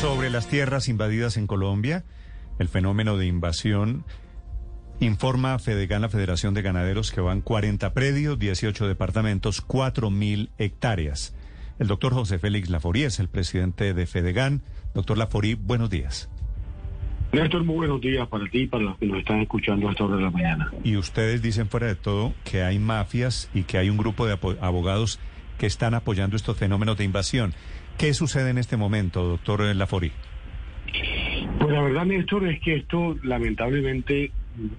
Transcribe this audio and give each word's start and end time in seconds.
Sobre 0.00 0.28
las 0.28 0.46
tierras 0.46 0.88
invadidas 0.88 1.38
en 1.38 1.46
Colombia, 1.46 2.04
el 2.58 2.68
fenómeno 2.68 3.16
de 3.16 3.26
invasión 3.26 4.04
informa 5.00 5.58
Fedegan, 5.58 6.02
la 6.02 6.10
Federación 6.10 6.52
de 6.52 6.60
Ganaderos, 6.60 7.10
que 7.10 7.22
van 7.22 7.40
40 7.40 7.94
predios, 7.94 8.38
18 8.38 8.88
departamentos, 8.88 9.66
4.000 9.66 10.50
hectáreas. 10.58 11.34
El 11.78 11.86
doctor 11.86 12.12
José 12.12 12.38
Félix 12.38 12.68
Laforí 12.68 13.04
es 13.04 13.20
el 13.20 13.28
presidente 13.28 13.94
de 13.94 14.06
Fedegan. 14.06 14.60
Doctor 14.94 15.16
Laforí, 15.16 15.54
buenos 15.54 15.88
días. 15.88 16.28
Néstor, 17.32 17.64
muy 17.64 17.76
buenos 17.76 18.02
días 18.02 18.28
para 18.28 18.44
ti 18.50 18.64
y 18.64 18.66
para 18.66 18.84
los 18.84 18.98
que 18.98 19.06
nos 19.06 19.20
están 19.20 19.40
escuchando 19.40 19.88
a 19.88 19.92
esta 19.92 20.04
hora 20.04 20.16
de 20.16 20.22
la 20.24 20.30
mañana. 20.30 20.72
Y 20.84 20.98
ustedes 20.98 21.40
dicen 21.40 21.68
fuera 21.70 21.86
de 21.86 21.94
todo 21.94 22.34
que 22.44 22.62
hay 22.62 22.78
mafias 22.78 23.50
y 23.54 23.62
que 23.62 23.78
hay 23.78 23.88
un 23.88 23.96
grupo 23.96 24.26
de 24.26 24.38
abogados 24.60 25.18
que 25.56 25.66
están 25.66 25.94
apoyando 25.94 26.36
estos 26.36 26.58
fenómenos 26.58 26.98
de 26.98 27.04
invasión. 27.04 27.54
¿Qué 27.98 28.12
sucede 28.12 28.50
en 28.50 28.58
este 28.58 28.76
momento, 28.76 29.24
doctor 29.24 29.74
Laforí? 29.74 30.12
Pues 31.58 31.72
la 31.72 31.82
verdad, 31.82 32.04
Néstor, 32.04 32.46
es 32.46 32.60
que 32.60 32.76
esto 32.76 33.16
lamentablemente 33.22 34.30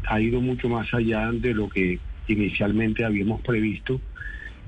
ha 0.08 0.22
ido 0.22 0.40
mucho 0.40 0.70
más 0.70 0.94
allá 0.94 1.32
de 1.32 1.56
lo 1.56 1.68
que 1.68 2.00
inicialmente 2.28 3.04
habíamos 3.04 3.42
previsto, 3.42 4.00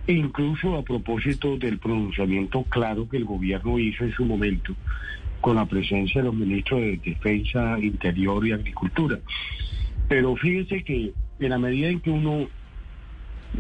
e 0.08 0.14
incluso 0.14 0.75
a 0.75 0.83
propósito 0.83 1.58
del 1.58 1.78
pronunciamiento 1.78 2.64
claro 2.64 3.08
que 3.08 3.17
el 3.17 3.25
gobierno 3.25 3.78
hizo 3.78 4.03
en 4.03 4.14
su 4.14 4.25
momento 4.25 4.75
con 5.41 5.56
la 5.56 5.67
presencia 5.67 6.22
de 6.22 6.28
los 6.28 6.36
ministros 6.36 6.81
de 6.81 6.97
Defensa, 6.97 7.78
Interior 7.80 8.45
y 8.47 8.52
Agricultura. 8.52 9.19
Pero 10.08 10.36
fíjese 10.36 10.84
que 10.84 11.13
en 11.39 11.50
la 11.50 11.59
medida 11.59 11.89
en 11.89 12.00
que 12.00 12.09
uno 12.09 12.47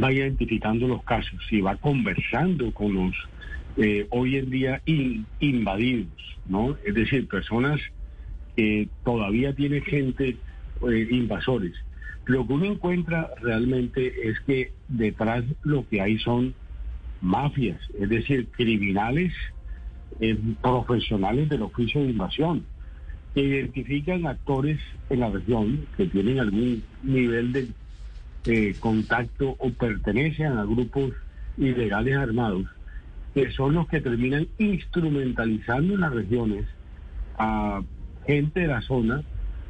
va 0.01 0.11
identificando 0.11 0.87
los 0.87 1.03
casos 1.03 1.39
y 1.51 1.61
va 1.61 1.75
conversando 1.75 2.71
con 2.73 2.93
los 2.93 3.15
eh, 3.81 4.07
hoy 4.09 4.35
en 4.35 4.49
día 4.49 4.81
invadidos, 5.39 6.11
¿no? 6.45 6.75
Es 6.85 6.93
decir, 6.93 7.29
personas 7.29 7.79
que 8.57 8.89
todavía 9.05 9.53
tienen 9.53 9.81
gente, 9.83 10.35
eh, 10.89 11.07
invasores. 11.09 11.73
Lo 12.25 12.45
que 12.45 12.53
uno 12.53 12.65
encuentra 12.65 13.31
realmente 13.41 14.27
es 14.29 14.37
que 14.41 14.73
detrás 14.89 15.45
lo 15.63 15.87
que 15.87 16.01
hay 16.01 16.19
son 16.19 16.53
mafias, 17.21 17.79
es 17.97 18.09
decir, 18.09 18.49
criminales 18.49 19.31
eh, 20.19 20.37
profesionales 20.61 21.47
del 21.47 21.61
oficio 21.61 22.01
de 22.01 22.09
invasión, 22.09 22.65
que 23.33 23.41
identifican 23.41 24.27
actores 24.27 24.79
en 25.09 25.21
la 25.21 25.29
región 25.29 25.85
que 25.95 26.05
tienen 26.07 26.39
algún 26.41 26.83
nivel 27.01 27.73
de 28.43 28.75
contacto 28.81 29.55
o 29.57 29.69
pertenecen 29.69 30.47
a 30.47 30.65
grupos 30.65 31.13
ilegales 31.57 32.17
armados 32.17 32.65
que 33.43 33.51
son 33.51 33.73
los 33.73 33.87
que 33.87 34.01
terminan 34.01 34.47
instrumentalizando 34.57 35.93
en 35.93 36.01
las 36.01 36.13
regiones 36.13 36.65
a 37.37 37.81
gente 38.25 38.61
de 38.61 38.67
la 38.67 38.81
zona 38.81 39.23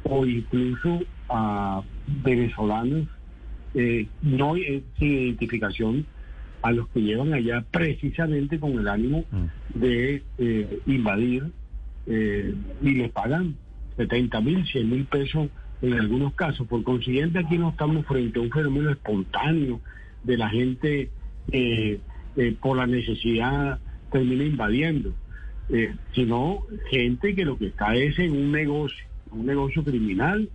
o 0.04 0.26
incluso 0.26 1.00
a 1.28 1.82
venezolanos 2.24 3.06
eh, 3.74 4.08
no 4.22 4.56
eh, 4.56 4.82
sin 4.98 5.08
identificación 5.08 6.06
a 6.62 6.72
los 6.72 6.88
que 6.88 7.00
llevan 7.00 7.32
allá 7.32 7.64
precisamente 7.70 8.58
con 8.58 8.72
el 8.72 8.88
ánimo 8.88 9.24
mm. 9.30 9.78
de 9.78 10.22
eh, 10.38 10.80
invadir 10.86 11.50
y 12.06 12.90
les 12.90 13.12
pagan 13.12 13.54
70 13.96 14.40
mil, 14.40 14.66
100 14.66 14.90
mil 14.90 15.04
pesos 15.04 15.48
en 15.80 15.92
algunos 15.92 16.34
casos. 16.34 16.66
Por 16.66 16.82
consiguiente, 16.82 17.38
aquí 17.38 17.56
no 17.56 17.70
estamos 17.70 18.04
frente 18.04 18.40
a 18.40 18.42
un 18.42 18.50
fenómeno 18.50 18.90
espontáneo 18.90 19.80
de 20.24 20.36
la 20.36 20.48
gente 20.48 21.10
eh, 22.36 22.56
por 22.60 22.76
la 22.76 22.86
necesidad 22.86 23.78
termina 24.10 24.44
invadiendo, 24.44 25.12
eh, 25.68 25.94
sino 26.14 26.62
gente 26.90 27.34
que 27.34 27.44
lo 27.44 27.56
que 27.58 27.66
está 27.68 27.94
es 27.94 28.18
en 28.18 28.32
un 28.32 28.52
negocio, 28.52 29.04
un 29.30 29.46
negocio 29.46 29.84
criminal, 29.84 30.48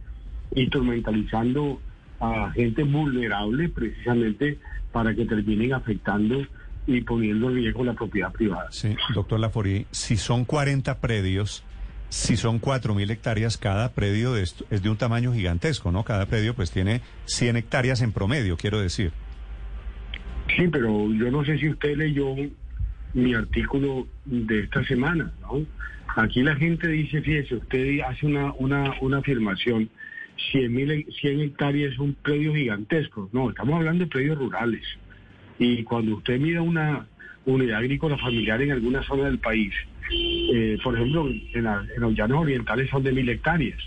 instrumentalizando 0.53 1.79
a 2.19 2.51
gente 2.51 2.83
vulnerable 2.83 3.69
precisamente 3.69 4.57
para 4.91 5.13
que 5.13 5.25
terminen 5.25 5.73
afectando 5.73 6.45
y 6.87 7.01
poniendo 7.01 7.49
en 7.49 7.55
riesgo 7.55 7.83
la 7.83 7.93
propiedad 7.93 8.31
privada. 8.31 8.67
Sí, 8.71 8.95
doctor 9.13 9.39
Laforí, 9.39 9.87
si 9.91 10.17
son 10.17 10.45
40 10.45 10.99
predios, 10.99 11.63
si 12.09 12.37
son 12.37 12.61
4.000 12.61 13.11
hectáreas, 13.11 13.57
cada 13.57 13.91
predio 13.91 14.33
de 14.33 14.43
esto 14.43 14.65
es 14.69 14.83
de 14.83 14.89
un 14.89 14.97
tamaño 14.97 15.33
gigantesco, 15.33 15.91
¿no? 15.91 16.03
Cada 16.03 16.27
predio 16.27 16.53
pues 16.53 16.71
tiene 16.71 17.01
100 17.25 17.57
hectáreas 17.57 18.01
en 18.01 18.11
promedio, 18.11 18.57
quiero 18.57 18.79
decir. 18.79 19.11
Sí, 20.55 20.67
pero 20.71 21.11
yo 21.13 21.31
no 21.31 21.43
sé 21.43 21.57
si 21.57 21.69
usted 21.69 21.97
leyó 21.97 22.33
mi 23.13 23.33
artículo 23.33 24.07
de 24.25 24.61
esta 24.61 24.83
semana, 24.85 25.31
¿no? 25.41 25.65
Aquí 26.15 26.43
la 26.43 26.55
gente 26.55 26.87
dice, 26.87 27.21
fíjese, 27.21 27.55
usted 27.55 27.99
hace 28.07 28.25
una, 28.25 28.53
una, 28.53 28.93
una 29.01 29.17
afirmación, 29.17 29.89
100, 30.51 30.73
mil, 30.73 31.05
100 31.19 31.39
hectáreas 31.41 31.93
es 31.93 31.99
un 31.99 32.13
predio 32.13 32.53
gigantesco. 32.53 33.29
No, 33.33 33.49
estamos 33.49 33.75
hablando 33.75 34.05
de 34.05 34.09
predios 34.09 34.37
rurales. 34.37 34.83
Y 35.59 35.83
cuando 35.83 36.15
usted 36.17 36.39
mira 36.39 36.61
una 36.61 37.07
unidad 37.45 37.79
agrícola 37.79 38.17
familiar 38.17 38.61
en 38.61 38.71
alguna 38.71 39.03
zona 39.03 39.25
del 39.25 39.39
país, 39.39 39.73
eh, 40.11 40.77
por 40.83 40.95
ejemplo, 40.95 41.29
en, 41.29 41.63
los 41.97 42.15
llanos 42.15 42.41
orientales 42.41 42.89
son 42.89 43.03
de 43.03 43.11
mil 43.11 43.27
hectáreas. 43.27 43.79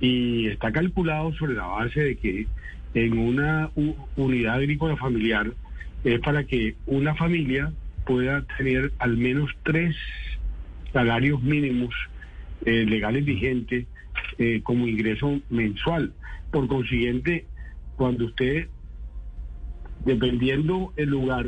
Y 0.00 0.48
está 0.48 0.70
calculado 0.70 1.32
sobre 1.34 1.54
la 1.54 1.66
base 1.66 2.00
de 2.00 2.16
que 2.16 2.46
en 2.94 3.18
una 3.18 3.70
unidad 4.16 4.56
agrícola 4.56 4.96
familiar 4.96 5.52
es 6.04 6.20
para 6.20 6.44
que 6.44 6.76
una 6.86 7.14
familia 7.14 7.72
pueda 8.06 8.44
tener 8.58 8.92
al 8.98 9.16
menos 9.16 9.50
tres 9.62 9.96
salarios 10.92 11.42
mínimos 11.42 11.94
eh, 12.64 12.84
legales 12.86 13.24
vigentes 13.24 13.86
eh, 14.38 14.60
como 14.62 14.86
ingreso 14.86 15.40
mensual. 15.48 16.12
Por 16.50 16.68
consiguiente, 16.68 17.46
cuando 17.96 18.26
usted, 18.26 18.68
dependiendo 20.04 20.92
el 20.96 21.08
lugar, 21.08 21.46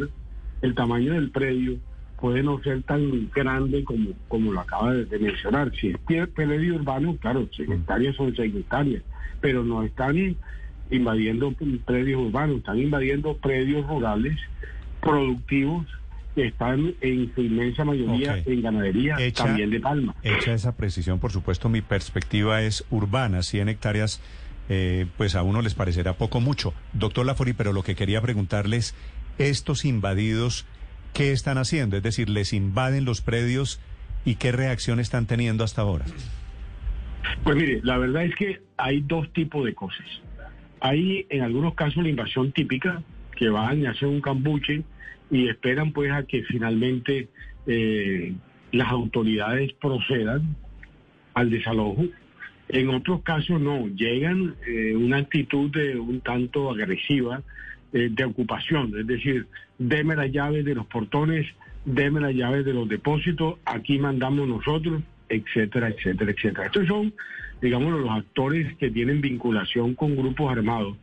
el 0.62 0.75
tamaño 0.75 1.12
del 1.12 1.31
predio, 1.31 1.78
puede 2.19 2.43
no 2.43 2.61
ser 2.62 2.83
tan 2.83 3.31
grande 3.31 3.84
como, 3.84 4.11
como 4.28 4.53
lo 4.53 4.61
acaba 4.61 4.95
de, 4.95 5.19
mencionar. 5.19 5.71
Si 5.78 5.89
es 5.89 6.28
predio 6.28 6.77
urbano, 6.77 7.16
claro, 7.19 7.49
100 7.55 7.72
hectáreas 7.72 8.16
son 8.16 8.34
6 8.34 8.55
hectáreas, 8.55 9.03
pero 9.41 9.62
no 9.62 9.83
están 9.83 10.37
invadiendo 10.91 11.53
predios 11.85 12.21
urbanos, 12.21 12.59
están 12.59 12.79
invadiendo 12.79 13.37
predios 13.37 13.87
rurales 13.87 14.37
productivos 15.01 15.87
que 16.35 16.49
están 16.49 16.95
en 17.01 17.33
su 17.35 17.41
inmensa 17.41 17.85
mayoría 17.85 18.43
en 18.45 18.61
ganadería, 18.61 19.17
también 19.35 19.71
de 19.71 19.81
palma. 19.81 20.15
Hecha 20.23 20.53
esa 20.53 20.77
precisión, 20.77 21.19
por 21.19 21.33
supuesto, 21.33 21.69
mi 21.71 21.81
perspectiva 21.81 22.61
es 22.61 22.85
urbana, 22.91 23.43
100 23.43 23.71
hectáreas, 23.71 24.21
eh, 24.69 25.07
pues 25.17 25.35
a 25.35 25.43
uno 25.43 25.63
les 25.63 25.75
parecerá 25.75 26.13
poco 26.15 26.41
mucho. 26.41 26.75
Doctor 26.93 27.25
Lafori, 27.25 27.55
pero 27.55 27.73
lo 27.73 27.83
que 27.83 27.95
quería 27.95 28.21
preguntarles, 28.21 28.95
estos 29.39 29.87
invadidos, 29.87 30.67
¿qué 31.15 31.33
están 31.33 31.57
haciendo? 31.57 31.97
Es 31.97 32.03
decir, 32.03 32.29
¿les 32.29 32.53
invaden 32.53 33.07
los 33.07 33.23
predios 33.23 33.81
y 34.27 34.35
qué 34.35 34.53
reacción 34.53 35.01
están 35.01 35.27
teniendo 35.27 35.65
hasta 35.65 35.81
ahora? 35.81 36.05
Pues 37.45 37.57
mire, 37.57 37.81
la 37.83 37.97
verdad 37.97 38.25
es 38.25 38.34
que 38.34 38.60
hay 38.77 39.01
dos 39.01 39.33
tipos 39.33 39.65
de 39.65 39.75
cosas. 39.75 40.07
Hay 40.81 41.27
en 41.31 41.43
algunos 41.43 41.75
casos 41.75 42.03
la 42.03 42.09
invasión 42.09 42.53
típica, 42.53 43.03
que 43.37 43.49
van 43.49 43.83
y 43.83 43.87
hacen 43.87 44.09
un 44.09 44.21
cambuche 44.21 44.83
y 45.31 45.49
esperan 45.49 45.93
pues 45.93 46.13
a 46.13 46.25
que 46.25 46.43
finalmente 46.45 47.28
eh, 47.67 48.34
las 48.73 48.89
autoridades 48.91 49.73
procedan 49.75 50.57
al 51.34 51.51
desalojo. 51.51 52.05
En 52.69 52.89
otros 52.91 53.23
casos 53.23 53.61
no, 53.61 53.87
llegan 53.89 54.57
eh, 54.67 54.95
una 54.97 55.19
actitud 55.19 55.71
de 55.71 55.99
un 55.99 56.21
tanto 56.21 56.71
agresiva 56.71 57.43
eh, 57.93 58.09
de 58.11 58.25
ocupación, 58.25 58.93
es 58.99 59.07
decir, 59.07 59.47
deme 59.79 60.17
las 60.17 60.33
llaves 60.33 60.65
de 60.65 60.75
los 60.75 60.87
portones, 60.87 61.47
deme 61.84 62.21
las 62.21 62.34
llaves 62.34 62.65
de 62.65 62.75
los 62.75 62.89
depósitos, 62.89 63.59
aquí 63.65 63.99
mandamos 63.99 64.49
nosotros, 64.49 65.03
etcétera, 65.28 65.89
etcétera, 65.89 66.31
etcétera. 66.31 66.67
Estos 66.67 66.87
son, 66.87 67.13
digamos, 67.61 67.93
los 68.01 68.11
actores 68.11 68.75
que 68.77 68.91
tienen 68.91 69.21
vinculación 69.21 69.95
con 69.95 70.17
grupos 70.17 70.53
armados, 70.53 70.97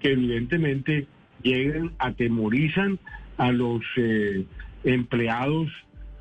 que 0.00 0.12
evidentemente 0.12 1.06
llegan, 1.42 1.92
atemorizan 1.98 2.98
a 3.36 3.52
los 3.52 3.82
eh, 3.96 4.44
empleados 4.84 5.68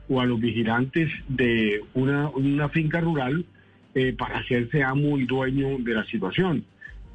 o 0.08 0.22
a 0.22 0.26
los 0.26 0.40
vigilantes 0.40 1.10
de 1.28 1.82
una, 1.94 2.70
finca 2.70 3.02
rural 3.02 3.46
eh, 3.94 4.14
para 4.18 4.40
hacerse 4.40 4.84
amo 4.84 5.18
y 5.18 5.26
dueño 5.26 5.78
de 5.80 5.94
la 5.94 6.06
situación. 6.06 6.64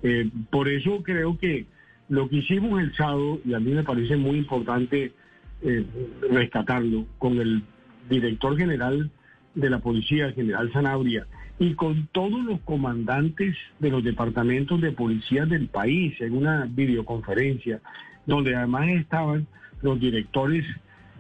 Eh, 0.02 0.28
por 0.50 0.68
eso 0.68 1.02
creo 1.02 1.38
que 1.38 1.66
lo 2.08 2.28
que 2.28 2.36
hicimos 2.36 2.80
el 2.80 2.94
sábado, 2.94 3.40
y 3.44 3.54
a 3.54 3.60
mí 3.60 3.72
me 3.72 3.82
parece 3.82 4.16
muy 4.16 4.38
importante 4.38 5.12
rescatarlo, 6.30 7.06
con 7.16 7.38
el 7.38 7.62
director 8.10 8.54
general 8.54 9.10
de 9.54 9.70
la 9.70 9.78
policía, 9.78 10.32
general 10.32 10.72
Sanabria, 10.72 11.26
y 11.58 11.74
con 11.74 12.08
todos 12.12 12.44
los 12.44 12.60
comandantes 12.60 13.56
de 13.78 13.90
los 13.90 14.02
departamentos 14.02 14.80
de 14.80 14.92
policía 14.92 15.46
del 15.46 15.68
país 15.68 16.20
en 16.20 16.36
una 16.36 16.66
videoconferencia, 16.68 17.80
donde 18.26 18.54
además 18.56 18.88
estaban 18.88 19.46
los 19.82 20.00
directores 20.00 20.64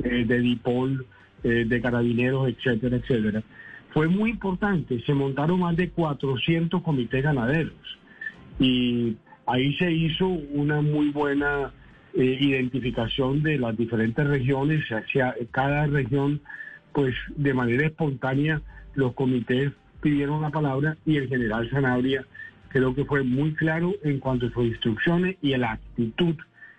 eh, 0.02 0.24
de 0.26 0.40
DIPOL, 0.40 1.06
eh, 1.44 1.64
de 1.66 1.80
carabineros, 1.80 2.48
etcétera, 2.48 2.96
etcétera. 2.96 3.42
Fue 3.90 4.08
muy 4.08 4.30
importante, 4.30 5.00
se 5.04 5.14
montaron 5.14 5.60
más 5.60 5.76
de 5.76 5.90
400 5.90 6.82
comités 6.82 7.22
ganaderos 7.22 7.98
y 8.58 9.16
ahí 9.46 9.76
se 9.76 9.92
hizo 9.92 10.26
una 10.26 10.80
muy 10.80 11.10
buena 11.10 11.72
eh, 12.14 12.38
identificación 12.40 13.42
de 13.42 13.58
las 13.58 13.76
diferentes 13.76 14.26
regiones, 14.26 14.84
hacia 14.90 15.34
cada 15.50 15.86
región, 15.86 16.40
pues 16.94 17.14
de 17.36 17.52
manera 17.52 17.86
espontánea 17.86 18.62
los 18.94 19.12
comités 19.12 19.72
pidieron 20.00 20.40
la 20.40 20.50
palabra 20.50 20.96
y 21.04 21.16
el 21.16 21.28
general 21.28 21.68
Sanabria 21.70 22.24
creo 22.68 22.94
que 22.94 23.04
fue 23.04 23.22
muy 23.22 23.52
claro 23.54 23.92
en 24.02 24.20
cuanto 24.20 24.46
a 24.46 24.50
sus 24.50 24.64
instrucciones 24.66 25.36
y 25.42 25.52
a 25.52 25.58
la 25.58 25.72
actitud 25.72 26.36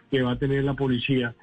que 0.10 0.22
va 0.22 0.32
a 0.32 0.40
tener 0.40 0.64
la 0.64 0.74
policía, 0.74 1.36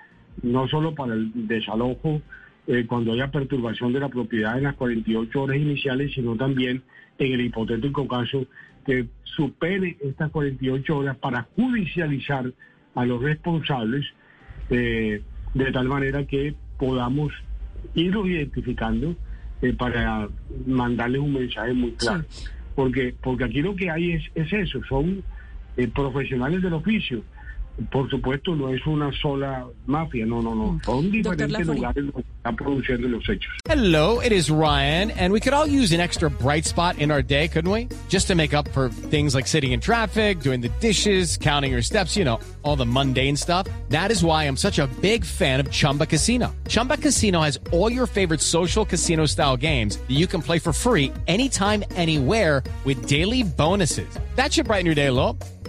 no 0.42 0.66
solo 0.68 0.94
para 0.94 1.14
el 1.14 1.46
desalojo 1.46 2.22
eh, 2.66 2.86
cuando 2.86 3.12
haya 3.12 3.30
perturbación 3.30 3.92
de 3.92 4.00
la 4.00 4.08
propiedad 4.08 4.56
en 4.56 4.64
las 4.64 4.74
48 4.74 5.42
horas 5.42 5.56
iniciales, 5.56 6.12
sino 6.14 6.36
también 6.36 6.82
en 7.18 7.32
el 7.32 7.40
hipotético 7.42 8.08
caso 8.08 8.46
que 8.86 9.06
supere 9.24 9.96
estas 10.00 10.30
48 10.30 10.96
horas 10.96 11.16
para 11.18 11.48
judicializar 11.56 12.52
a 12.94 13.04
los 13.04 13.22
responsables 13.22 14.06
eh, 14.70 15.22
de 15.54 15.72
tal 15.72 15.88
manera 15.88 16.26
que 16.26 16.54
podamos 16.78 17.32
irlos 17.94 18.26
identificando 18.28 19.16
eh, 19.60 19.72
para 19.72 20.28
mandarles 20.66 21.20
un 21.20 21.34
mensaje 21.34 21.72
muy 21.72 21.92
claro. 21.92 22.24
Porque, 22.74 23.14
porque 23.20 23.44
aquí 23.44 23.60
lo 23.60 23.76
que 23.76 23.90
hay 23.90 24.12
es, 24.12 24.24
es 24.34 24.52
eso, 24.52 24.80
son 24.88 25.22
eh, 25.76 25.88
profesionales 25.88 26.62
del 26.62 26.72
oficio 26.72 27.22
por 27.90 28.08
supuesto, 28.10 28.54
no 28.54 28.68
es 28.68 28.86
una 28.86 29.10
sola 29.20 29.66
mafia, 29.86 30.26
no, 30.26 30.42
no, 30.42 30.54
no. 30.54 30.72
Mm. 30.72 30.80
Son 30.84 31.10
diferentes 31.10 31.66
lugares 31.66 32.04
donde 32.04 32.24
están 32.36 32.56
produciendo 32.56 33.08
los 33.08 33.28
hechos. 33.28 33.50
Hello, 33.64 34.20
it 34.20 34.32
is 34.32 34.50
Ryan, 34.50 35.10
and 35.12 35.32
we 35.32 35.40
could 35.40 35.54
all 35.54 35.66
use 35.66 35.92
an 35.92 36.00
extra 36.00 36.30
bright 36.30 36.64
spot 36.64 36.98
in 36.98 37.10
our 37.10 37.22
day, 37.22 37.48
couldn't 37.48 37.70
we? 37.70 37.88
Just 38.08 38.28
to 38.28 38.34
make 38.34 38.54
up 38.54 38.68
for 38.68 38.90
things 39.10 39.34
like 39.34 39.46
sitting 39.46 39.72
in 39.72 39.80
traffic, 39.80 40.40
doing 40.40 40.60
the 40.60 40.68
dishes, 40.80 41.36
counting 41.36 41.72
your 41.72 41.82
steps, 41.82 42.16
you 42.16 42.24
know, 42.24 42.38
all 42.62 42.76
the 42.76 42.86
mundane 42.86 43.36
stuff. 43.36 43.66
That 43.88 44.10
is 44.10 44.22
why 44.22 44.44
I'm 44.44 44.56
such 44.56 44.78
a 44.78 44.86
big 45.00 45.24
fan 45.24 45.60
of 45.60 45.70
Chumba 45.70 46.06
Casino. 46.06 46.54
Chumba 46.68 46.96
Casino 46.96 47.40
has 47.40 47.58
all 47.72 47.90
your 47.90 48.06
favorite 48.06 48.40
social 48.40 48.84
casino 48.84 49.26
style 49.26 49.56
games 49.56 49.96
that 49.96 50.10
you 50.10 50.26
can 50.26 50.42
play 50.42 50.58
for 50.58 50.72
free 50.72 51.12
anytime, 51.26 51.84
anywhere 51.96 52.62
with 52.84 53.06
daily 53.06 53.42
bonuses. 53.42 54.08
That 54.36 54.52
should 54.52 54.66
brighten 54.66 54.86
your 54.86 54.94
day 54.94 55.06
a 55.06 55.12
little. 55.12 55.38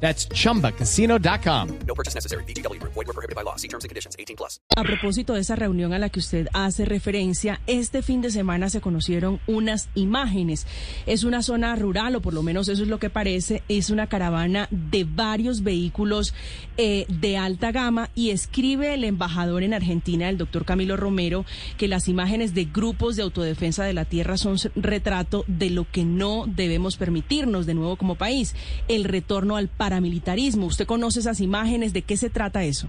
That's 0.00 0.28
chumbacasino.com. 0.28 1.80
No 1.86 1.94
purchase 1.94 2.14
necessary. 2.14 2.44
BGW. 2.44 2.80
Void 2.82 3.06
were 3.06 3.12
prohibited 3.12 3.34
by 3.34 3.42
law. 3.42 3.56
See 3.56 3.68
terms 3.68 3.84
and 3.84 3.90
conditions 3.90 4.16
18 4.18 4.36
plus. 4.36 4.60
A 4.76 4.84
propósito 4.84 5.34
de 5.34 5.40
esa 5.40 5.56
reunión 5.56 5.92
a 5.92 5.98
la 5.98 6.08
que 6.08 6.20
usted 6.20 6.48
hace 6.52 6.84
referencia, 6.84 7.60
este 7.66 8.02
fin 8.02 8.20
de 8.20 8.30
semana 8.30 8.70
se 8.70 8.80
conocieron 8.80 9.40
unas 9.46 9.88
imágenes. 9.94 10.66
Es 11.06 11.24
una 11.24 11.42
zona 11.42 11.74
rural, 11.74 12.14
o 12.14 12.20
por 12.20 12.32
lo 12.32 12.42
menos 12.42 12.68
eso 12.68 12.82
es 12.82 12.88
lo 12.88 12.98
que 12.98 13.10
parece. 13.10 13.62
Es 13.68 13.90
una 13.90 14.06
caravana 14.06 14.68
de 14.70 15.04
varios 15.04 15.62
vehículos 15.62 16.32
eh, 16.76 17.06
de 17.08 17.36
alta 17.36 17.72
gama 17.72 18.10
y 18.14 18.30
escribe 18.30 18.94
el 18.94 19.02
embajador 19.02 19.64
en 19.64 19.74
Argentina, 19.74 20.28
el 20.28 20.38
doctor 20.38 20.64
Camilo 20.64 20.96
Romero, 20.96 21.44
que 21.76 21.88
las 21.88 22.08
imágenes 22.08 22.54
de 22.54 22.66
grupos 22.66 23.16
de 23.16 23.22
autodefensa 23.22 23.84
de 23.84 23.94
la 23.94 24.04
tierra 24.04 24.36
son 24.36 24.58
retrato 24.76 25.44
de 25.48 25.70
lo 25.70 25.90
que 25.90 26.04
no 26.04 26.44
debemos 26.46 26.96
permitirnos 26.96 27.66
de 27.66 27.74
nuevo 27.74 27.96
como 27.96 28.14
país, 28.14 28.54
el 28.86 29.04
retorno 29.04 29.56
al 29.56 29.68
paramilitarismo. 29.88 30.66
¿Usted 30.66 30.86
conoce 30.86 31.20
esas 31.20 31.40
imágenes? 31.40 31.94
¿De 31.94 32.02
qué 32.02 32.18
se 32.18 32.28
trata 32.28 32.62
eso? 32.62 32.88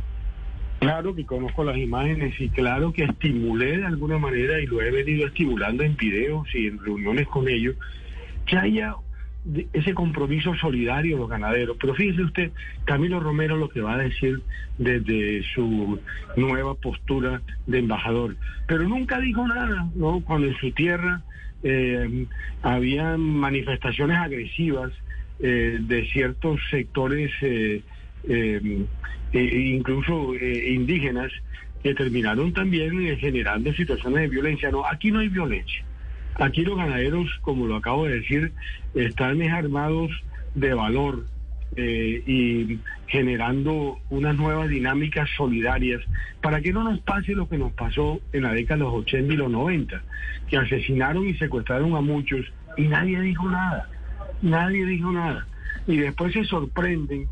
Claro 0.80 1.16
que 1.16 1.26
conozco 1.26 1.64
las 1.64 1.78
imágenes 1.78 2.34
y 2.40 2.50
claro 2.50 2.92
que 2.92 3.04
estimulé 3.06 3.78
de 3.78 3.86
alguna 3.86 4.18
manera 4.18 4.60
y 4.60 4.66
lo 4.66 4.82
he 4.82 4.92
venido 4.92 5.26
estimulando 5.26 5.84
en 5.84 5.96
videos 5.96 6.46
y 6.54 6.68
en 6.68 6.78
reuniones 6.78 7.26
con 7.28 7.48
ellos, 7.48 7.76
que 8.46 8.58
haya 8.58 8.96
ese 9.72 9.94
compromiso 9.94 10.54
solidario 10.56 11.16
de 11.16 11.22
los 11.22 11.30
ganaderos. 11.30 11.78
Pero 11.80 11.94
fíjese 11.96 12.24
usted, 12.24 12.52
Camilo 12.84 13.22
Romero 13.22 13.56
lo 13.56 13.70
que 13.70 13.80
va 13.80 13.94
a 13.94 13.98
decir 13.98 14.42
desde 14.78 15.42
su 15.54 16.00
nueva 16.36 16.76
postura 16.76 17.42
de 17.66 17.80
embajador, 17.80 18.36
pero 18.68 18.84
nunca 18.84 19.20
dijo 19.20 19.48
nada, 19.48 19.88
¿no? 19.96 20.22
Cuando 20.26 20.48
en 20.48 20.58
su 20.58 20.72
tierra 20.72 21.22
eh, 21.64 22.26
había 22.62 23.16
manifestaciones 23.18 24.18
agresivas 24.18 24.92
eh, 25.42 25.78
de 25.80 26.06
ciertos 26.08 26.60
sectores, 26.70 27.32
eh, 27.42 27.82
eh, 28.28 28.84
incluso 29.32 30.34
indígenas, 30.36 31.32
que 31.82 31.96
terminaron 31.96 32.52
también 32.52 33.18
generando 33.18 33.72
situaciones 33.72 34.22
de 34.24 34.28
violencia. 34.28 34.70
No, 34.70 34.86
aquí 34.86 35.12
no 35.12 35.20
hay 35.20 35.30
violencia. 35.30 35.82
Aquí 36.36 36.66
los 36.66 36.76
ganaderos, 36.76 37.30
como 37.40 37.68
lo 37.68 37.78
acabo 37.78 38.06
de 38.06 38.20
decir, 38.20 38.52
están 38.96 39.42
armados 39.44 40.12
de 40.56 40.74
valor 40.74 41.26
y 41.78 42.80
generando 43.08 44.00
unas 44.10 44.36
nuevas 44.36 44.68
dinámicas 44.68 45.30
solidarias 45.38 46.02
para 46.42 46.60
que 46.60 46.74
no 46.74 46.84
nos 46.84 47.00
pase 47.00 47.34
lo 47.34 47.48
que 47.48 47.58
nos 47.58 47.72
pasó 47.72 48.20
en 48.34 48.44
la 48.44 48.54
década 48.54 48.80
de 48.80 48.84
los 48.84 48.94
80 49.06 49.34
y 49.34 49.38
los 49.38 49.52
90, 49.52 50.02
que 50.50 50.58
asesinaron 50.58 51.28
y 51.28 51.36
secuestraron 51.36 51.96
a 51.96 52.02
muchos 52.02 52.46
y 52.76 52.88
nadie 52.90 53.22
dijo 53.22 53.50
nada. 53.50 53.88
Nadie 54.42 54.86
dijo 54.86 55.12
nada. 55.12 55.48
Y 55.88 55.98
después 55.98 56.34
se 56.34 56.44
sorprenden 56.46 57.28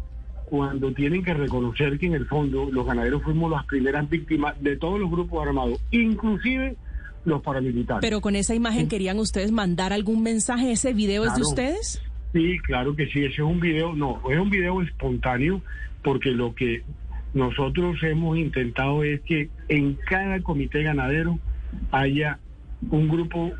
cuando 0.45 0.93
tienen 0.93 1.23
que 1.23 1.33
reconocer 1.33 1.99
que 1.99 2.05
en 2.05 2.13
el 2.13 2.25
fondo 2.25 2.69
los 2.71 2.85
ganaderos 2.85 3.21
fuimos 3.23 3.51
las 3.51 3.65
primeras 3.65 4.09
víctimas 4.09 4.61
de 4.61 4.77
todos 4.77 4.99
los 4.99 5.11
grupos 5.11 5.45
armados, 5.45 5.81
inclusive 5.91 6.77
los 7.25 7.41
paramilitares. 7.41 8.01
Pero 8.01 8.21
con 8.21 8.35
esa 8.35 8.55
imagen 8.55 8.87
querían 8.87 9.19
ustedes 9.19 9.51
mandar 9.51 9.91
algún 9.91 10.23
mensaje, 10.23 10.71
¿ese 10.71 10.93
video 10.93 11.25
es 11.25 11.35
de 11.35 11.41
ustedes? 11.41 12.01
Sí, 12.31 12.59
claro 12.59 12.95
que 12.95 13.07
sí, 13.07 13.25
ese 13.25 13.33
es 13.33 13.39
un 13.39 13.59
video, 13.59 13.93
no, 13.93 14.21
es 14.29 14.39
un 14.39 14.49
video 14.49 14.81
espontáneo 14.81 15.61
porque 16.01 16.29
lo 16.31 16.55
que 16.55 16.83
nosotros 17.33 17.97
hemos 18.03 18.37
intentado 18.37 19.03
es 19.03 19.19
que 19.21 19.49
en 19.67 19.95
cada 20.09 20.41
comité 20.41 20.83
ganadero 20.83 21.39
haya 21.91 22.39
un 22.89 23.09
grupo 23.09 23.51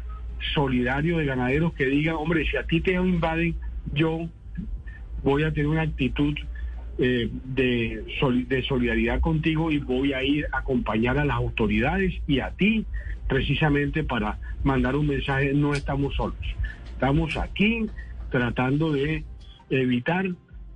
solidario 0.53 1.17
de 1.17 1.25
ganaderos 1.25 1.73
que 1.73 1.85
digan, 1.85 2.15
hombre, 2.15 2.45
si 2.49 2.57
a 2.57 2.63
ti 2.63 2.81
te 2.81 2.93
invaden, 2.93 3.55
yo 3.93 4.27
voy 5.23 5.43
a 5.43 5.51
tener 5.51 5.67
una 5.67 5.81
actitud 5.81 6.35
eh, 6.99 7.29
de, 7.45 8.03
de 8.47 8.63
solidaridad 8.63 9.19
contigo 9.19 9.71
y 9.71 9.79
voy 9.79 10.13
a 10.13 10.23
ir 10.23 10.47
a 10.51 10.59
acompañar 10.59 11.17
a 11.17 11.25
las 11.25 11.37
autoridades 11.37 12.13
y 12.27 12.39
a 12.39 12.51
ti 12.51 12.85
precisamente 13.27 14.03
para 14.03 14.39
mandar 14.63 14.95
un 14.95 15.07
mensaje, 15.07 15.53
no 15.53 15.73
estamos 15.73 16.15
solos, 16.15 16.37
estamos 16.93 17.35
aquí 17.37 17.85
tratando 18.31 18.91
de 18.91 19.23
evitar 19.69 20.25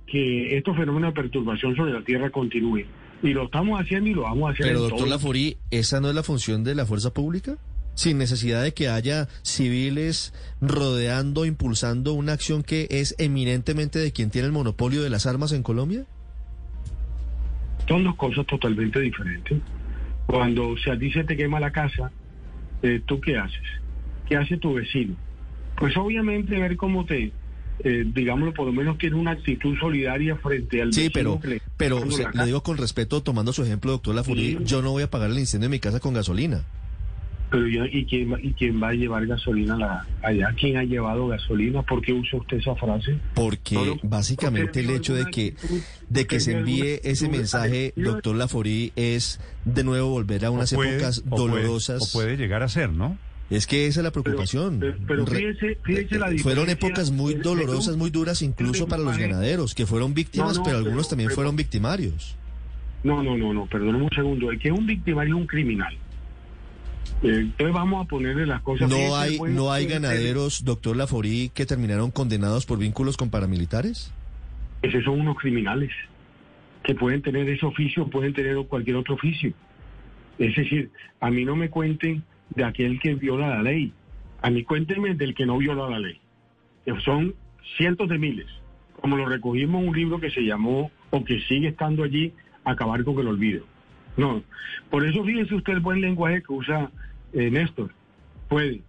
que 0.06 0.56
estos 0.56 0.76
fenómenos 0.76 1.14
de 1.14 1.22
perturbación 1.22 1.74
sobre 1.74 1.92
la 1.92 2.02
Tierra 2.02 2.30
continúen. 2.30 2.86
Y 3.22 3.32
lo 3.32 3.44
estamos 3.44 3.80
haciendo 3.80 4.10
y 4.10 4.14
lo 4.14 4.22
vamos 4.22 4.50
a 4.50 4.52
hacer. 4.52 4.66
Pero 4.66 4.80
doctor 4.80 5.08
Laforí, 5.08 5.56
¿esa 5.70 6.00
no 6.00 6.08
es 6.08 6.14
la 6.14 6.22
función 6.22 6.64
de 6.64 6.74
la 6.74 6.84
fuerza 6.84 7.14
pública? 7.14 7.56
Sin 7.94 8.18
necesidad 8.18 8.62
de 8.62 8.72
que 8.72 8.88
haya 8.88 9.28
civiles 9.42 10.32
rodeando, 10.60 11.44
impulsando 11.44 12.14
una 12.14 12.32
acción 12.32 12.62
que 12.62 12.88
es 12.90 13.14
eminentemente 13.18 13.98
de 13.98 14.12
quien 14.12 14.30
tiene 14.30 14.46
el 14.46 14.52
monopolio 14.52 15.02
de 15.02 15.10
las 15.10 15.26
armas 15.26 15.52
en 15.52 15.62
Colombia? 15.62 16.04
Son 17.88 18.04
dos 18.04 18.16
cosas 18.16 18.46
totalmente 18.46 19.00
diferentes. 19.00 19.58
Cuando 20.26 20.76
se 20.78 20.96
se 21.10 21.24
te 21.24 21.36
quema 21.36 21.60
la 21.60 21.72
casa, 21.72 22.10
eh, 22.82 23.02
¿tú 23.04 23.20
qué 23.20 23.36
haces? 23.36 23.60
¿Qué 24.28 24.36
hace 24.36 24.56
tu 24.56 24.74
vecino? 24.74 25.16
Pues 25.76 25.96
obviamente 25.96 26.58
ver 26.58 26.76
cómo 26.76 27.04
te, 27.04 27.32
eh, 27.80 28.04
digámoslo, 28.06 28.54
por 28.54 28.66
lo 28.66 28.72
menos 28.72 28.98
tiene 28.98 29.16
una 29.16 29.32
actitud 29.32 29.76
solidaria 29.78 30.36
frente 30.36 30.80
al 30.80 30.92
Sí, 30.92 31.10
pero, 31.10 31.40
pero 31.76 32.02
le 32.04 32.44
digo 32.46 32.62
con 32.62 32.76
respeto, 32.76 33.22
tomando 33.22 33.52
su 33.52 33.64
ejemplo, 33.64 33.92
doctor 33.92 34.14
Lafurí, 34.14 34.58
yo 34.64 34.80
no 34.80 34.92
voy 34.92 35.02
a 35.02 35.10
pagar 35.10 35.30
el 35.30 35.38
incendio 35.38 35.68
de 35.68 35.72
mi 35.72 35.80
casa 35.80 35.98
con 35.98 36.14
gasolina. 36.14 36.64
Pero 37.52 37.68
yo, 37.68 37.84
¿y 37.84 38.06
quién, 38.06 38.32
va- 38.32 38.40
¿y 38.40 38.52
quién 38.54 38.82
va 38.82 38.88
a 38.88 38.92
llevar 38.94 39.26
gasolina 39.26 39.74
a 39.74 39.78
la- 39.78 40.06
allá? 40.22 40.54
¿Quién 40.58 40.78
ha 40.78 40.84
llevado 40.84 41.28
gasolina? 41.28 41.82
¿Por 41.82 42.00
qué 42.00 42.12
usa 42.14 42.38
usted 42.38 42.56
esa 42.56 42.74
frase? 42.76 43.18
Porque 43.34 43.74
No, 43.74 43.84
no, 43.84 43.96
básicamente 44.02 44.66
porque 44.66 44.80
el 44.80 44.90
hecho 44.90 45.14
de 45.14 45.26
que 45.26 45.54
de 46.08 46.26
que 46.26 46.40
se 46.40 46.52
envíe 46.58 46.98
ese 47.04 47.28
mensaje, 47.28 47.92
doctor 47.94 48.34
Laforí, 48.36 48.92
es 48.96 49.38
de 49.66 49.84
nuevo 49.84 50.08
volver 50.08 50.46
a 50.46 50.50
unas 50.50 50.72
puede- 50.72 50.96
épocas 50.96 51.18
o 51.18 51.30
puede- 51.36 51.42
dolorosas. 51.42 52.02
o 52.02 52.12
puede 52.18 52.36
llegar 52.38 52.62
a 52.62 52.68
ser, 52.68 52.90
¿no? 52.90 53.18
Es 53.50 53.66
que 53.66 53.86
esa 53.86 54.00
es 54.00 54.04
la 54.04 54.12
preocupación. 54.12 54.78
pero- 54.80 54.96
pero 55.06 55.26
Re- 55.26 55.38
fíjese- 55.54 55.78
fíjese 55.84 56.18
la 56.18 56.32
Fueron 56.38 56.70
épocas 56.70 57.10
muy 57.10 57.34
dolorosas, 57.34 57.98
muy 57.98 58.08
duras, 58.08 58.40
incluso 58.40 58.88
para 58.88 59.02
los 59.02 59.18
ganaderos, 59.18 59.74
que 59.74 59.84
fueron 59.84 60.14
víctimas, 60.14 60.54
No, 60.54 60.60
no, 60.60 60.64
pero 60.64 60.76
algunos 60.78 60.96
pero- 61.04 61.08
también 61.10 61.26
pero- 61.28 61.34
fueron 61.34 61.56
victimarios. 61.56 62.34
No, 63.04 63.22
no, 63.22 63.36
no, 63.36 63.52
no, 63.52 63.66
perdóneme 63.66 64.04
un 64.04 64.10
segundo. 64.14 64.50
El 64.50 64.58
que 64.58 64.68
es 64.68 64.74
un 64.74 64.86
victimario 64.86 65.34
es 65.36 65.40
un 65.42 65.46
criminal. 65.46 65.94
Entonces 67.22 67.72
vamos 67.72 68.04
a 68.04 68.08
ponerle 68.08 68.46
las 68.46 68.62
cosas. 68.62 68.88
No 68.88 69.16
hay, 69.16 69.38
no 69.38 69.72
hay 69.72 69.86
ganaderos, 69.86 70.64
doctor 70.64 70.96
Laforí, 70.96 71.50
que 71.54 71.66
terminaron 71.66 72.10
condenados 72.10 72.66
por 72.66 72.78
vínculos 72.78 73.16
con 73.16 73.30
paramilitares. 73.30 74.12
Esos 74.82 75.04
son 75.04 75.20
unos 75.20 75.36
criminales 75.38 75.90
que 76.82 76.94
pueden 76.94 77.22
tener 77.22 77.48
ese 77.48 77.64
oficio, 77.64 78.08
pueden 78.08 78.34
tener 78.34 78.56
cualquier 78.66 78.96
otro 78.96 79.14
oficio. 79.14 79.52
Es 80.38 80.56
decir, 80.56 80.90
a 81.20 81.30
mí 81.30 81.44
no 81.44 81.54
me 81.54 81.70
cuenten 81.70 82.24
de 82.50 82.64
aquel 82.64 82.98
que 82.98 83.14
viola 83.14 83.48
la 83.48 83.62
ley. 83.62 83.92
A 84.40 84.50
mí 84.50 84.64
cuéntenme 84.64 85.14
del 85.14 85.34
que 85.34 85.46
no 85.46 85.58
viola 85.58 85.88
la 85.88 86.00
ley. 86.00 86.20
Que 86.84 87.00
son 87.02 87.34
cientos 87.76 88.08
de 88.08 88.18
miles. 88.18 88.46
Como 89.00 89.16
lo 89.16 89.26
recogimos 89.26 89.82
en 89.82 89.88
un 89.88 89.96
libro 89.96 90.20
que 90.20 90.30
se 90.30 90.40
llamó, 90.40 90.90
o 91.10 91.24
que 91.24 91.40
sigue 91.42 91.68
estando 91.68 92.02
allí, 92.02 92.32
Acabar 92.64 93.02
con 93.02 93.18
el 93.18 93.26
olvido. 93.26 93.64
No. 94.16 94.42
Por 94.90 95.06
eso 95.06 95.24
fíjese 95.24 95.54
usted 95.54 95.74
el 95.74 95.80
buen 95.80 96.00
lenguaje 96.00 96.42
que 96.42 96.52
usa 96.52 96.90
eh, 97.32 97.50
Néstor. 97.50 97.90
Puede. 98.48 98.82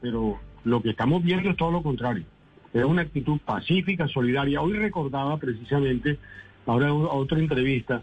Pero 0.00 0.38
lo 0.64 0.82
que 0.82 0.90
estamos 0.90 1.22
viendo 1.22 1.50
es 1.50 1.56
todo 1.56 1.70
lo 1.70 1.82
contrario. 1.82 2.24
Es 2.72 2.84
una 2.84 3.02
actitud 3.02 3.38
pacífica, 3.44 4.08
solidaria. 4.08 4.60
Hoy 4.60 4.74
recordaba 4.74 5.36
precisamente, 5.38 6.18
ahora 6.66 6.92
otra 6.92 7.38
entrevista, 7.38 8.02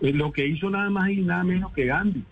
eh, 0.00 0.12
lo 0.12 0.32
que 0.32 0.46
hizo 0.46 0.68
nada 0.70 0.90
más 0.90 1.10
y 1.10 1.22
nada 1.22 1.44
menos 1.44 1.72
que 1.72 1.86
Gandhi. 1.86 2.24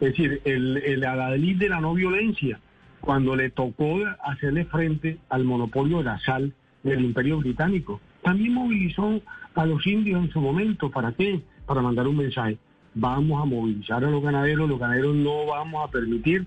Es 0.00 0.10
decir, 0.10 0.40
el, 0.44 0.78
el 0.78 1.04
adalid 1.04 1.58
de 1.58 1.68
la 1.68 1.80
no 1.80 1.94
violencia, 1.94 2.58
cuando 3.00 3.36
le 3.36 3.50
tocó 3.50 4.00
hacerle 4.24 4.64
frente 4.64 5.18
al 5.28 5.44
monopolio 5.44 5.98
de 5.98 6.04
la 6.04 6.18
sal 6.20 6.52
del 6.82 7.04
imperio 7.04 7.38
británico. 7.38 8.00
También 8.22 8.54
movilizó 8.54 9.20
a 9.54 9.66
los 9.66 9.86
indios 9.86 10.24
en 10.24 10.30
su 10.30 10.40
momento. 10.40 10.90
¿Para 10.90 11.12
qué? 11.12 11.40
Para 11.66 11.82
mandar 11.82 12.08
un 12.08 12.16
mensaje. 12.16 12.58
Vamos 12.98 13.42
a 13.42 13.44
movilizar 13.44 14.02
a 14.02 14.10
los 14.10 14.22
ganaderos. 14.22 14.68
Los 14.68 14.80
ganaderos 14.80 15.14
no 15.14 15.44
vamos 15.46 15.86
a 15.86 15.90
permitir 15.90 16.46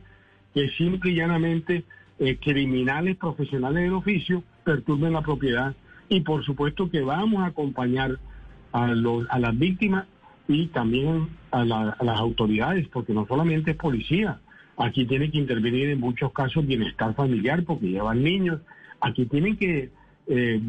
que 0.53 0.67
simple 0.69 1.11
y 1.11 1.15
llanamente 1.15 1.83
eh, 2.17 2.37
criminales 2.41 3.15
profesionales 3.17 3.83
del 3.83 3.93
oficio 3.93 4.43
perturben 4.63 5.13
la 5.13 5.21
propiedad. 5.21 5.75
Y 6.09 6.21
por 6.21 6.43
supuesto 6.43 6.89
que 6.89 7.01
vamos 7.01 7.43
a 7.43 7.47
acompañar 7.47 8.17
a, 8.71 8.87
los, 8.87 9.27
a 9.29 9.37
las 9.37 9.57
víctimas 9.57 10.07
y 10.47 10.65
también 10.67 11.27
a, 11.51 11.63
la- 11.63 11.95
las 12.01 12.19
autoridades, 12.19 12.87
porque 12.87 13.13
no 13.13 13.27
solamente 13.27 13.71
es 13.71 13.77
policía, 13.77 14.39
aquí 14.77 15.05
tiene 15.05 15.29
que 15.29 15.37
intervenir 15.37 15.89
en 15.89 15.99
muchos 15.99 16.33
casos 16.33 16.65
bienestar 16.65 17.13
familiar, 17.13 17.63
porque 17.63 17.89
llevan 17.91 18.23
niños, 18.23 18.59
aquí 19.01 19.25
tienen 19.27 19.55
que 19.57 19.91
eh, 20.25 20.59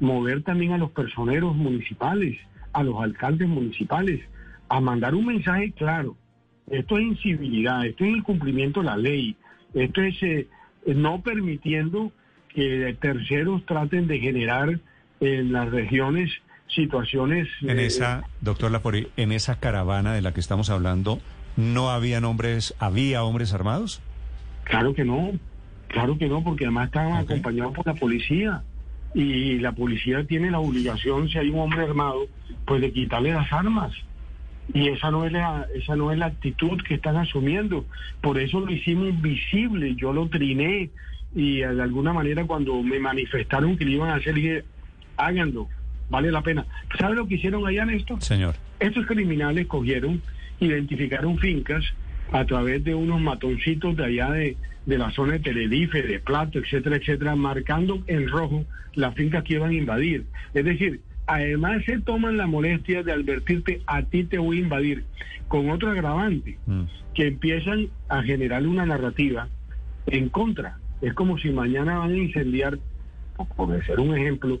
mover 0.00 0.42
también 0.42 0.72
a 0.72 0.78
los 0.78 0.90
personeros 0.90 1.54
municipales, 1.54 2.36
a 2.72 2.82
los 2.82 3.00
alcaldes 3.00 3.48
municipales, 3.48 4.20
a 4.68 4.80
mandar 4.80 5.14
un 5.14 5.26
mensaje 5.26 5.72
claro. 5.72 6.16
Esto 6.70 6.98
es 6.98 7.04
incivilidad, 7.04 7.86
esto 7.86 8.04
es 8.04 8.16
incumplimiento 8.16 8.80
de 8.80 8.86
la 8.86 8.96
ley, 8.96 9.36
esto 9.74 10.02
es 10.02 10.22
eh, 10.22 10.46
no 10.86 11.22
permitiendo 11.22 12.12
que 12.48 12.96
terceros 13.00 13.64
traten 13.64 14.06
de 14.06 14.18
generar 14.18 14.78
en 15.20 15.52
las 15.52 15.70
regiones 15.70 16.30
situaciones... 16.68 17.48
En 17.62 17.78
eh, 17.78 17.86
esa, 17.86 18.24
doctor 18.40 18.70
Laforí, 18.70 19.08
en 19.16 19.32
esa 19.32 19.58
caravana 19.58 20.12
de 20.12 20.22
la 20.22 20.32
que 20.32 20.40
estamos 20.40 20.68
hablando, 20.70 21.20
¿no 21.56 21.90
habían 21.90 22.24
hombres, 22.24 22.74
había 22.78 23.24
hombres 23.24 23.54
armados? 23.54 24.02
Claro 24.64 24.94
que 24.94 25.04
no, 25.04 25.32
claro 25.88 26.18
que 26.18 26.28
no, 26.28 26.44
porque 26.44 26.66
además 26.66 26.88
estaban 26.88 27.22
Ok. 27.22 27.30
acompañados 27.30 27.74
por 27.74 27.86
la 27.86 27.94
policía 27.94 28.62
y 29.14 29.58
la 29.58 29.72
policía 29.72 30.24
tiene 30.24 30.50
la 30.50 30.58
obligación, 30.60 31.28
si 31.30 31.38
hay 31.38 31.48
un 31.48 31.60
hombre 31.60 31.84
armado, 31.84 32.26
pues 32.66 32.82
de 32.82 32.92
quitarle 32.92 33.32
las 33.32 33.50
armas. 33.50 33.92
Y 34.74 34.88
esa 34.88 35.10
no 35.10 35.24
es 35.24 35.32
la, 35.32 35.66
esa 35.74 35.96
no 35.96 36.12
es 36.12 36.18
la 36.18 36.26
actitud 36.26 36.80
que 36.82 36.94
están 36.94 37.16
asumiendo. 37.16 37.86
Por 38.20 38.38
eso 38.38 38.60
lo 38.60 38.70
hicimos 38.70 39.20
visible, 39.20 39.94
yo 39.94 40.12
lo 40.12 40.28
triné 40.28 40.90
y 41.34 41.58
de 41.58 41.82
alguna 41.82 42.12
manera 42.12 42.44
cuando 42.44 42.82
me 42.82 42.98
manifestaron 42.98 43.76
que 43.76 43.84
lo 43.84 43.90
iban 43.92 44.10
a 44.10 44.16
hacer, 44.16 44.34
dije, 44.34 44.64
háganlo, 45.16 45.68
vale 46.10 46.30
la 46.30 46.42
pena. 46.42 46.66
¿Sabe 46.98 47.16
lo 47.16 47.26
que 47.26 47.36
hicieron 47.36 47.66
allá, 47.66 47.84
Néstor? 47.84 48.22
Señor. 48.22 48.54
Estos 48.80 49.06
criminales 49.06 49.66
cogieron, 49.66 50.22
identificaron 50.60 51.38
fincas 51.38 51.84
a 52.32 52.44
través 52.44 52.84
de 52.84 52.94
unos 52.94 53.20
matoncitos 53.20 53.96
de 53.96 54.04
allá 54.04 54.30
de, 54.30 54.56
de 54.86 54.98
la 54.98 55.10
zona 55.10 55.34
de 55.34 55.40
Tenerife, 55.40 56.02
de 56.02 56.18
Plato, 56.18 56.58
etcétera, 56.58 56.96
etcétera, 56.96 57.36
marcando 57.36 58.02
en 58.06 58.28
rojo 58.28 58.64
las 58.94 59.14
fincas 59.14 59.44
que 59.44 59.54
iban 59.54 59.70
a 59.70 59.74
invadir. 59.74 60.24
Es 60.54 60.64
decir, 60.64 61.00
además 61.28 61.84
se 61.84 62.00
toman 62.00 62.36
la 62.36 62.46
molestia 62.46 63.02
de 63.02 63.12
advertirte, 63.12 63.82
a 63.86 64.02
ti 64.02 64.24
te 64.24 64.38
voy 64.38 64.58
a 64.58 64.62
invadir, 64.62 65.04
con 65.46 65.70
otro 65.70 65.90
agravante, 65.90 66.58
Mm. 66.66 66.82
que 67.14 67.26
empiezan 67.28 67.88
a 68.08 68.22
generar 68.22 68.66
una 68.66 68.84
narrativa 68.86 69.48
en 70.06 70.28
contra. 70.28 70.78
Es 71.00 71.14
como 71.14 71.38
si 71.38 71.50
mañana 71.50 71.98
van 71.98 72.12
a 72.12 72.16
incendiar, 72.16 72.78
por 73.56 73.84
ser 73.86 74.00
un 74.00 74.16
ejemplo, 74.16 74.60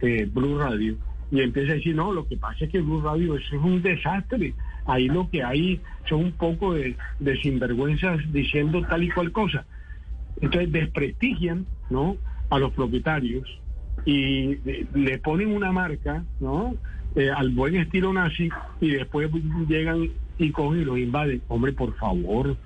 eh, 0.00 0.28
Blue 0.32 0.58
Radio, 0.58 0.96
y 1.30 1.40
empieza 1.40 1.72
a 1.72 1.74
decir, 1.76 1.94
no, 1.94 2.12
lo 2.12 2.26
que 2.26 2.36
pasa 2.36 2.64
es 2.64 2.70
que 2.70 2.80
Blue 2.80 3.00
Radio 3.02 3.36
eso 3.36 3.56
es 3.56 3.62
un 3.62 3.82
desastre. 3.82 4.54
Ahí 4.86 5.08
lo 5.08 5.28
que 5.30 5.42
hay 5.42 5.80
son 6.08 6.24
un 6.24 6.32
poco 6.32 6.72
de, 6.74 6.96
de 7.18 7.36
sinvergüenzas 7.42 8.20
diciendo 8.32 8.82
tal 8.88 9.04
y 9.04 9.10
cual 9.10 9.32
cosa. 9.32 9.66
Entonces 10.40 10.72
desprestigian 10.72 11.66
¿no? 11.90 12.16
a 12.50 12.58
los 12.58 12.72
propietarios 12.72 13.46
y 14.04 14.56
le 14.94 15.18
ponen 15.18 15.48
una 15.54 15.72
marca 15.72 16.24
¿no? 16.40 16.74
Eh, 17.16 17.30
al 17.30 17.50
buen 17.50 17.76
estilo 17.76 18.12
nazi 18.12 18.48
y 18.80 18.90
después 18.90 19.30
llegan 19.68 20.10
y 20.38 20.50
cogen 20.50 20.82
y 20.82 20.84
los 20.84 20.98
invaden. 20.98 21.42
Hombre, 21.48 21.72
por 21.72 21.96
favor, 21.96 22.56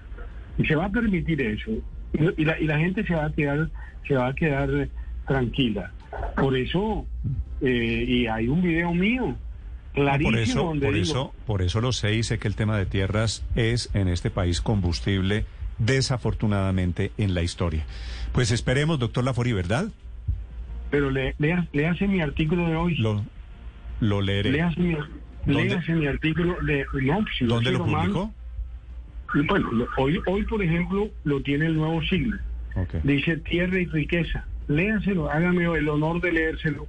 y 0.58 0.66
se 0.66 0.74
va 0.74 0.86
a 0.86 0.90
permitir 0.90 1.40
eso 1.40 1.70
y, 2.12 2.44
la, 2.44 2.58
y 2.58 2.66
la 2.66 2.78
gente 2.78 3.04
se 3.06 3.14
va 3.14 3.26
a 3.26 3.32
quedar 3.32 3.70
se 4.06 4.14
va 4.14 4.28
a 4.28 4.34
quedar 4.34 4.88
tranquila 5.26 5.92
por 6.36 6.56
eso 6.56 7.06
eh, 7.60 8.04
y 8.06 8.26
hay 8.26 8.48
un 8.48 8.60
video 8.60 8.92
mío 8.92 9.28
No, 9.28 9.36
clarísimo 9.94 10.30
por 10.32 10.38
eso, 10.38 10.62
donde 10.64 10.86
por 10.86 10.94
digo, 10.94 11.04
eso, 11.04 11.34
por 11.46 11.62
eso 11.62 11.80
lo 11.80 11.92
sé 11.92 12.14
y 12.14 12.22
sé 12.22 12.38
que 12.38 12.48
el 12.48 12.56
tema 12.56 12.76
de 12.76 12.86
tierras 12.86 13.44
es 13.54 13.90
en 13.94 14.08
este 14.08 14.30
país 14.30 14.60
combustible, 14.60 15.44
desafortunadamente, 15.78 17.12
en 17.18 17.34
la 17.34 17.42
historia. 17.42 17.84
Pues 18.32 18.50
esperemos, 18.50 18.98
doctor 18.98 19.24
Laforí, 19.24 19.52
¿verdad? 19.52 19.88
Pero 20.92 21.11
le, 21.11 21.34
lea- 21.38 21.66
léase 21.72 22.06
mi 22.06 22.20
artículo 22.20 22.68
de 22.68 22.76
hoy 22.76 22.94
Lo, 22.96 23.25
lo 24.00 24.20
leeré. 24.20 24.52
léase 24.52 24.78
mi, 24.78 24.94
léase 25.46 25.94
mi 25.94 26.06
artículo 26.06 26.54
de 26.62 26.84
no 27.00 27.25
si 27.37 27.46
¿Dónde 27.46 27.72
lo 27.72 27.87
mal, 27.87 28.11
publicó? 28.12 28.34
bueno 29.49 29.72
lo- 29.72 29.88
hoy 29.96 30.20
hoy 30.26 30.44
por 30.44 30.62
ejemplo 30.62 31.08
lo 31.25 31.40
tiene 31.40 31.64
el 31.66 31.76
nuevo 31.76 32.02
siglo 32.02 32.37
Ok. 32.76 32.96
dice 33.02 33.37
tierra 33.38 33.78
y 33.80 33.87
riqueza. 33.87 34.46
Léaselo, 34.68 35.30
hágame 35.30 35.64
el 35.64 35.88
honor 35.88 36.20
de 36.20 36.32
leérselo 36.32 36.87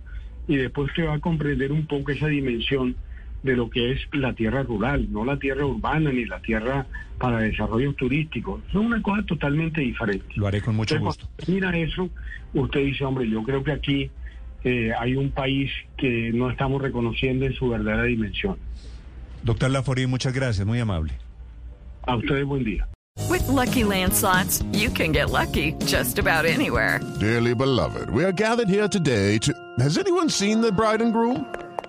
y 0.47 0.57
después 0.57 0.89
usted 0.89 1.07
va 1.07 1.15
a 1.15 1.19
comprender 1.19 1.71
un 1.71 1.87
poco 1.87 2.11
esa 2.11 2.27
dimensión 2.27 2.95
de 3.43 3.55
lo 3.55 3.69
que 3.69 3.91
es 3.91 3.99
la 4.13 4.33
tierra 4.33 4.63
rural, 4.63 5.07
no 5.11 5.25
la 5.25 5.37
tierra 5.37 5.65
urbana 5.65 6.11
ni 6.11 6.25
la 6.25 6.39
tierra 6.39 6.87
para 7.17 7.39
desarrollos 7.39 7.95
turísticos. 7.95 8.61
Son 8.71 8.85
una 8.85 9.01
cosa 9.01 9.23
totalmente 9.23 9.81
diferente. 9.81 10.25
Lo 10.35 10.47
haré 10.47 10.61
con 10.61 10.75
mucho 10.75 10.95
Entonces, 10.95 11.25
gusto. 11.25 11.51
Mira 11.51 11.77
eso, 11.77 12.09
usted 12.53 12.79
dice, 12.81 13.03
hombre, 13.03 13.29
yo 13.29 13.43
creo 13.43 13.63
que 13.63 13.71
aquí 13.71 14.09
eh, 14.63 14.91
hay 14.97 15.15
un 15.15 15.31
país 15.31 15.71
que 15.97 16.31
no 16.33 16.49
estamos 16.49 16.81
reconociendo 16.81 17.45
en 17.45 17.53
su 17.53 17.69
verdadera 17.69 18.03
dimensión. 18.03 18.57
Doctor 19.43 19.69
Laforí, 19.71 20.07
muchas 20.07 20.33
gracias, 20.33 20.65
muy 20.65 20.79
amable. 20.79 21.13
A 22.07 22.15
ustedes 22.15 22.45
buen 22.45 22.63
día. 22.63 22.87
With 23.29 23.47
Lucky 23.47 23.83
Land 23.83 24.13
slots, 24.13 24.63
you 24.71 24.89
can 24.89 25.11
get 25.11 25.29
lucky 25.29 25.73
just 25.85 26.17
about 26.17 26.45
anywhere. 26.45 26.99
Dearly 27.19 27.53
beloved, 27.53 28.09
we 28.09 28.23
are 28.23 28.31
gathered 28.31 28.69
here 28.69 28.87
today 28.87 29.37
to. 29.39 29.53
Has 29.79 29.97
anyone 29.97 30.29
seen 30.29 30.61
the 30.61 30.71
bride 30.71 31.01
and 31.01 31.13
groom? 31.13 31.52